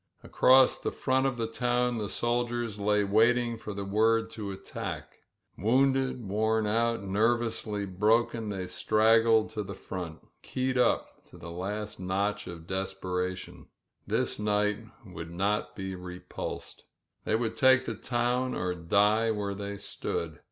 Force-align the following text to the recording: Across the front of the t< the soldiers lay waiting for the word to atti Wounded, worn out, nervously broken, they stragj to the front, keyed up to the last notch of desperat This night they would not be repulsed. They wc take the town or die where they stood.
Across 0.23 0.79
the 0.79 0.91
front 0.91 1.27
of 1.27 1.37
the 1.37 1.45
t< 1.45 1.59
the 1.63 2.09
soldiers 2.09 2.79
lay 2.79 3.03
waiting 3.03 3.55
for 3.55 3.71
the 3.71 3.85
word 3.85 4.31
to 4.31 4.45
atti 4.47 5.03
Wounded, 5.59 6.27
worn 6.27 6.65
out, 6.65 7.03
nervously 7.03 7.85
broken, 7.85 8.49
they 8.49 8.63
stragj 8.63 9.51
to 9.51 9.61
the 9.61 9.75
front, 9.75 10.27
keyed 10.41 10.75
up 10.75 11.23
to 11.25 11.37
the 11.37 11.51
last 11.51 11.99
notch 11.99 12.47
of 12.47 12.65
desperat 12.65 13.47
This 14.07 14.39
night 14.39 14.79
they 15.05 15.11
would 15.11 15.29
not 15.31 15.75
be 15.75 15.93
repulsed. 15.93 16.85
They 17.23 17.33
wc 17.33 17.55
take 17.55 17.85
the 17.85 17.93
town 17.93 18.55
or 18.55 18.73
die 18.73 19.29
where 19.29 19.53
they 19.53 19.77
stood. 19.77 20.39